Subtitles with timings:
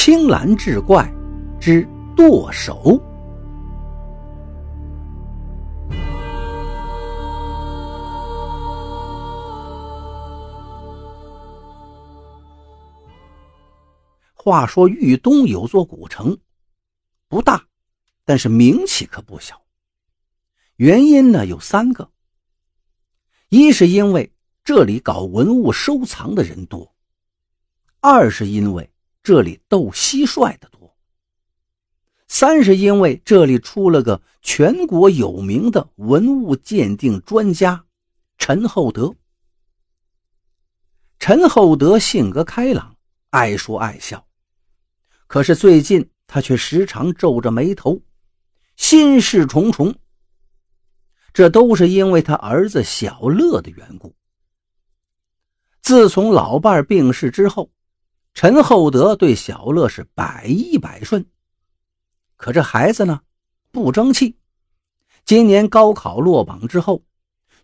[0.00, 1.12] 青蓝志怪
[1.60, 1.86] 之
[2.16, 3.02] 剁手。
[14.36, 16.38] 话说豫东有座古城，
[17.26, 17.66] 不大，
[18.24, 19.60] 但是名气可不小。
[20.76, 22.08] 原因呢有三个：
[23.48, 26.88] 一是因为这里搞文物收藏的人多；
[28.00, 28.88] 二是因为
[29.28, 30.90] 这里斗蟋蟀的多；
[32.28, 37.84] 三是因为这里出了个全国有名的文物鉴定专家
[38.38, 39.14] 陈厚德。
[41.18, 42.96] 陈厚德性格开朗，
[43.28, 44.26] 爱说爱笑。
[45.26, 48.00] 可是最近他却时常皱着眉头，
[48.76, 49.94] 心事重重。
[51.34, 54.14] 这都是因为他儿子小乐的缘故。
[55.82, 57.70] 自从老伴病逝之后，
[58.34, 61.26] 陈厚德对小乐是百依百顺。
[62.36, 63.20] 可这孩子呢，
[63.72, 64.36] 不争气。
[65.24, 67.04] 今年高考落榜之后，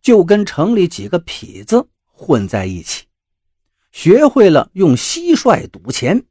[0.00, 3.06] 就跟城里几个痞子混在一起，
[3.92, 6.24] 学会了用蟋蟀赌钱。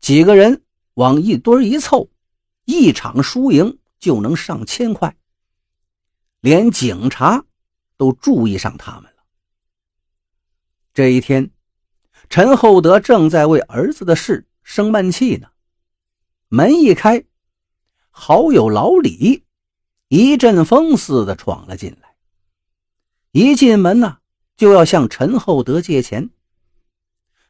[0.00, 0.62] 几个人
[0.94, 2.10] 往一堆一凑，
[2.66, 5.16] 一场输赢就能上千块。
[6.40, 7.42] 连警察
[7.96, 9.24] 都注意上他们了。
[10.92, 11.50] 这一天，
[12.28, 15.48] 陈厚德正在为儿子的事生闷气呢。
[16.48, 17.24] 门一开，
[18.10, 19.44] 好友老李
[20.08, 22.14] 一阵风似的闯了进来。
[23.32, 24.18] 一进门呢，
[24.56, 26.30] 就要向陈厚德借钱。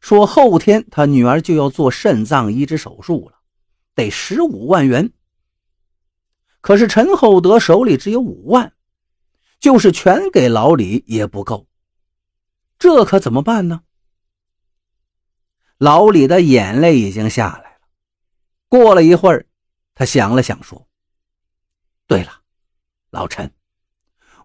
[0.01, 3.39] 说后天他女儿就要做肾脏移植手术了，
[3.95, 5.11] 得十五万元。
[6.61, 8.73] 可是陈厚德手里只有五万，
[9.61, 11.67] 就是全给老李也不够，
[12.79, 13.83] 这可怎么办呢？
[15.85, 17.81] 老李的眼泪已经下来了。
[18.69, 19.47] 过了一会儿，
[19.95, 20.89] 他想了想说
[22.09, 22.41] ：“对了，
[23.11, 23.55] 老陈，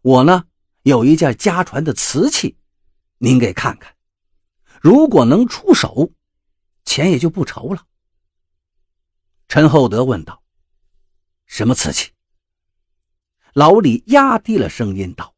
[0.01, 0.43] 我呢
[0.81, 2.57] 有一件家传的瓷器，
[3.19, 3.95] 您给看看。”
[4.83, 6.11] 如果能出手，
[6.83, 7.87] 钱也就不愁了。
[9.47, 10.43] 陈厚德问道
[11.47, 12.11] ：“什么瓷器？”
[13.55, 15.33] 老李压低了声音道：“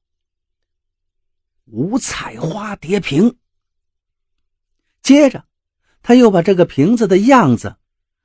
[1.69, 3.37] 五彩花蝶瓶。”
[5.03, 5.45] 接着，
[6.03, 7.77] 他又把这个瓶子的样子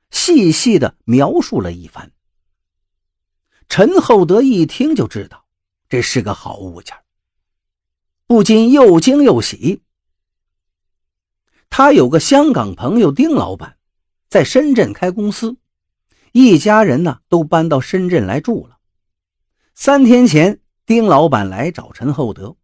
[0.09, 2.11] 细细的描述了一番。
[3.69, 5.45] 陈厚德一听就知道
[5.89, 6.95] 这是个好物件，
[8.25, 9.81] 不禁又惊又喜。
[11.69, 13.77] 他有个香港朋友丁老板，
[14.29, 15.57] 在深圳开公司，
[16.31, 18.77] 一家人呢都搬到深圳来住了。
[19.75, 22.55] 三天前，丁老板来找陈厚德，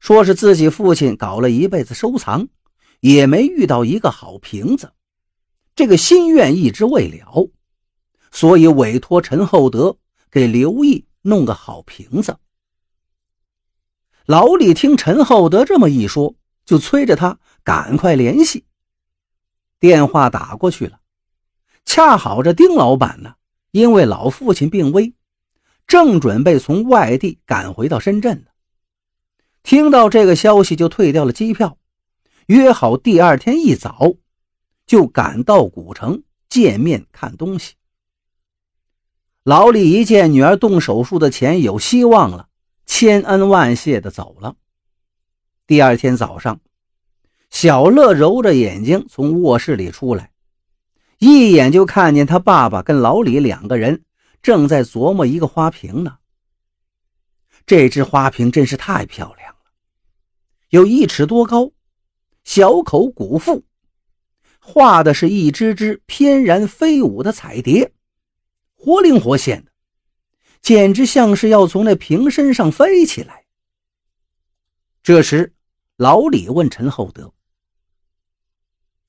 [0.00, 2.48] 说是自己父亲搞了一辈子收藏，
[3.00, 4.92] 也没遇到一个好瓶子，
[5.74, 7.50] 这个心愿一直未了，
[8.30, 9.96] 所以委托陈厚德
[10.30, 12.36] 给刘毅弄个好瓶子。
[14.26, 16.34] 老李听陈厚德这么一说，
[16.64, 17.38] 就催着他。
[17.66, 18.66] 赶快联系！
[19.80, 21.00] 电话打过去了，
[21.86, 23.36] 恰好这丁老板呢，
[23.70, 25.14] 因为老父亲病危，
[25.86, 28.50] 正准备从外地赶回到深圳呢。
[29.62, 31.78] 听到这个消息，就退掉了机票，
[32.46, 34.14] 约好第二天一早
[34.86, 37.74] 就赶到古城见面看东西。
[39.42, 42.48] 老李一见女儿动手术的钱有希望了，
[42.86, 44.56] 千恩万谢的走了。
[45.66, 46.60] 第二天早上。
[47.50, 50.32] 小乐揉着眼睛从卧室里出来，
[51.18, 54.02] 一眼就看见他爸爸跟老李两个人
[54.42, 56.18] 正在琢磨一个花瓶呢。
[57.64, 59.70] 这只花瓶真是太漂亮了，
[60.70, 61.70] 有一尺多高，
[62.44, 63.64] 小口鼓腹，
[64.60, 67.92] 画的是一只只翩然飞舞的彩蝶，
[68.74, 69.72] 活灵活现的，
[70.60, 73.44] 简直像是要从那瓶身上飞起来。
[75.02, 75.54] 这时，
[75.96, 77.32] 老李问陈厚德。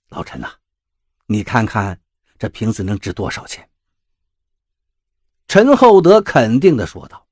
[0.09, 0.50] 老陈呐，
[1.26, 1.99] 你看看
[2.38, 3.70] 这瓶子能值多少钱？
[5.47, 7.28] 陈厚德肯定的说道：“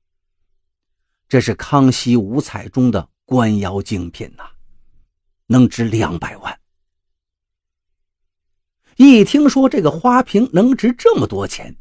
[1.28, 4.48] 这是康熙五彩中的官窑精品呐，
[5.46, 6.58] 能值两百万。”
[8.96, 11.76] 一听说这个花瓶能值这么多钱，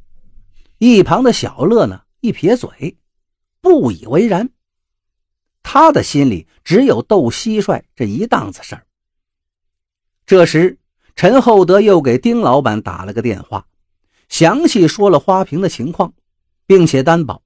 [0.78, 2.98] 一旁的小乐呢一撇嘴，
[3.62, 4.50] 不以为然。
[5.62, 8.86] 他的心里只有斗蟋蟀这一档子事儿。
[10.26, 10.78] 这时。
[11.16, 13.68] 陈厚德又给丁老板打了个电话，
[14.30, 16.12] 详细说了花瓶的情况，
[16.66, 17.44] 并且担保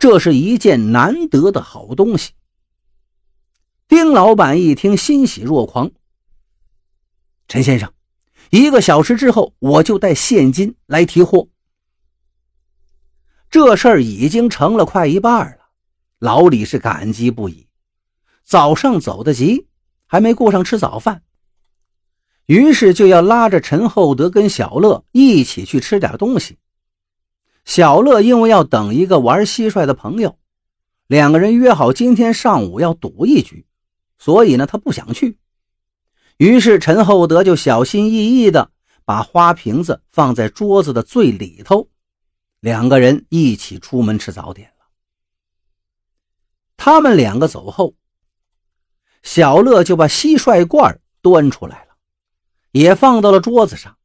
[0.00, 2.32] 这是一件难得的好东西。
[3.86, 5.90] 丁老板一听，欣喜若狂。
[7.48, 7.92] 陈先生，
[8.50, 11.48] 一个小时之后，我就带现金来提货。
[13.50, 15.68] 这事儿已经成了快一半了，
[16.18, 17.68] 老李是感激不已。
[18.42, 19.66] 早上走得急，
[20.06, 21.22] 还没顾上吃早饭，
[22.46, 26.58] 于是就要拉着陈厚德跟小乐一起去吃点东西。
[27.64, 30.36] 小乐因为要等一个玩蟋蟀的朋友，
[31.06, 33.64] 两个人约好今天上午要赌一局，
[34.18, 35.38] 所以呢，他不想去。
[36.36, 38.70] 于是陈厚德就小心翼翼地
[39.04, 41.88] 把花瓶子放在桌子的最里头。
[42.60, 44.86] 两个人一起出门吃早点了。
[46.76, 47.94] 他们两个走后，
[49.22, 51.96] 小乐就把蟋蟀罐端出来了，
[52.72, 53.96] 也放到了桌子上，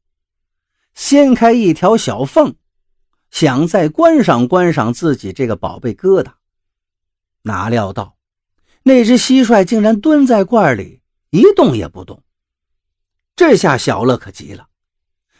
[0.94, 2.54] 掀开一条小缝，
[3.30, 6.34] 想再观赏观赏自己这个宝贝疙瘩。
[7.42, 8.16] 哪料到，
[8.82, 12.22] 那只蟋蟀竟然蹲在罐里一动也不动。
[13.36, 14.68] 这下小乐可急了。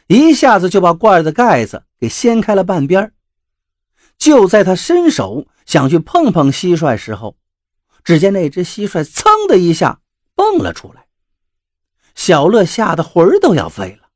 [0.06, 3.12] 一下子就把罐的盖子给掀开了半边
[4.18, 7.36] 就在他伸手想去碰碰蟋蟀时候，
[8.02, 10.00] 只见那只蟋蟀噌的一下
[10.34, 11.06] 蹦了出来，
[12.14, 14.08] 小乐吓得魂儿都要飞了。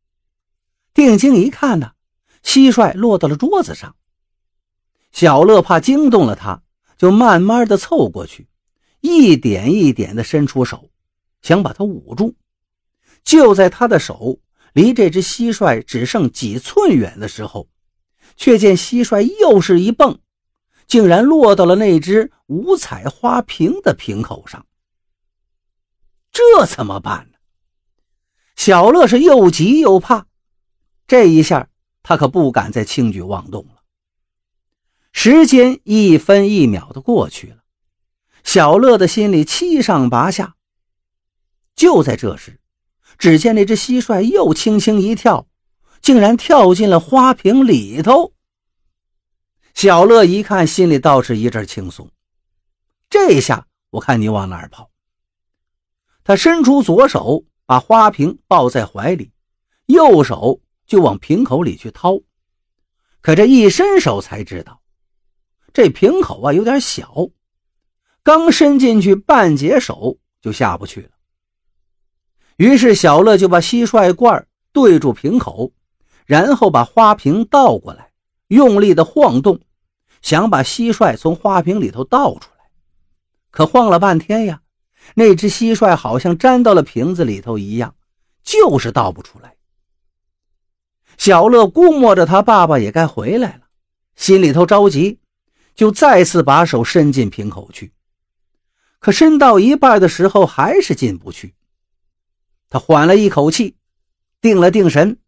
[0.92, 1.92] 定睛一看呢，
[2.42, 3.96] 蟋蟀落到了桌子上。
[5.12, 6.62] 小乐怕惊动了他，
[6.98, 8.48] 就慢慢的凑过去，
[9.04, 10.88] 一点一点的伸出手，
[11.42, 12.34] 想把它捂住。
[13.22, 14.40] 就在他的手。
[14.72, 17.68] 离这只蟋蟀只剩几寸远的时候，
[18.34, 20.18] 却见蟋蟀又是一蹦，
[20.88, 24.66] 竟然落到了那只五彩花瓶的瓶口上。
[26.32, 27.38] 这怎么办呢？
[28.56, 30.26] 小乐是又急又怕，
[31.06, 31.68] 这一下
[32.02, 33.82] 他可不敢再轻举妄动了。
[35.12, 37.58] 时间一分一秒的过去了，
[38.44, 40.54] 小乐的心里七上八下。
[41.74, 42.60] 就在这时。
[43.16, 45.46] 只见那只蟋蟀又轻轻一跳，
[46.02, 48.32] 竟然跳进了花瓶里头。
[49.72, 52.10] 小乐一看，心里倒是一阵轻松。
[53.08, 54.90] 这下我看你往哪儿跑！
[56.24, 59.30] 他伸出左手，把花瓶抱在怀里，
[59.86, 62.18] 右手就往瓶口里去掏。
[63.20, 64.82] 可这一伸手，才知道
[65.72, 67.28] 这瓶口啊有点小，
[68.24, 71.10] 刚伸进去半截手就下不去了。
[72.56, 75.72] 于是小乐就把蟋蟀罐对住瓶口，
[76.24, 78.12] 然后把花瓶倒过来，
[78.48, 79.60] 用力的晃动，
[80.22, 82.64] 想把蟋蟀从花瓶里头倒出来。
[83.50, 84.62] 可晃了半天呀，
[85.14, 87.94] 那只蟋蟀好像粘到了瓶子里头一样，
[88.42, 89.54] 就是倒不出来。
[91.18, 93.64] 小乐估摸着他爸爸也该回来了，
[94.16, 95.18] 心里头着急，
[95.74, 97.92] 就再次把手伸进瓶口去。
[99.04, 101.54] 可伸到一半的时候，还是进不去。
[102.70, 103.76] 他缓了一口气，
[104.40, 105.18] 定了定神，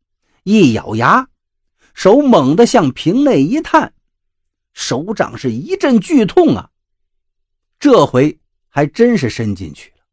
[0.45, 1.29] 一咬牙，
[1.93, 3.93] 手猛地向瓶内一探，
[4.73, 6.71] 手掌是一阵剧痛啊！
[7.79, 8.39] 这回
[8.71, 10.05] 还真是伸进去了，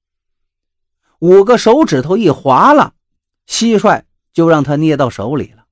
[1.20, 2.94] 五个手指头一划了，
[3.48, 5.66] 蟋蟀就让他捏到手里了。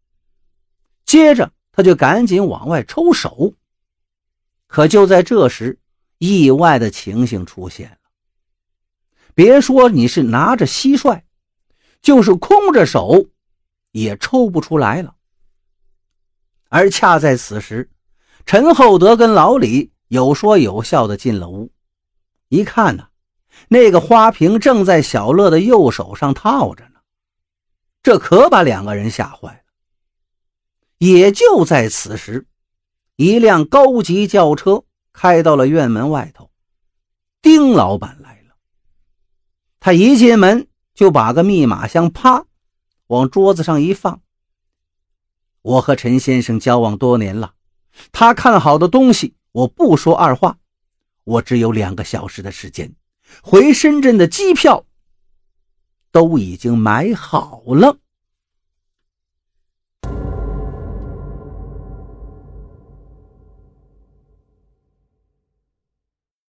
[1.03, 3.53] 接着他就赶紧往外抽手，
[4.67, 5.77] 可就在这时，
[6.21, 7.97] 意外的情形出现了。
[9.33, 11.21] 别说你是拿着蟋蟀。
[12.01, 13.27] 就是空着手，
[13.91, 15.13] 也抽不出来了。
[16.68, 17.92] 而恰在此时，
[18.44, 21.71] 陈厚德跟老李有说有笑的进了屋，
[22.47, 23.07] 一看呢，
[23.68, 27.01] 那个花瓶正在小乐的右手上套着呢，
[28.01, 29.61] 这可把两个人吓坏了。
[30.97, 32.47] 也就在此时，
[33.16, 36.51] 一辆高级轿车开到了院门外头，
[37.41, 38.56] 丁老板来了。
[39.80, 40.68] 他一进门。
[40.94, 42.45] 就把个密码箱啪
[43.07, 44.21] 往桌子上一放。
[45.61, 47.53] 我和陈先生交往多年了，
[48.11, 50.59] 他看好的东西，我不说二话。
[51.23, 52.94] 我只有两个小时的时间，
[53.41, 54.85] 回深圳的机票
[56.11, 57.97] 都已经买好了。